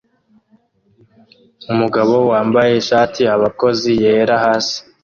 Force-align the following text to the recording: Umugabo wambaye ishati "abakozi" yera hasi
Umugabo 1.71 2.15
wambaye 2.31 2.71
ishati 2.81 3.21
"abakozi" 3.35 3.89
yera 4.01 4.35
hasi 4.43 4.77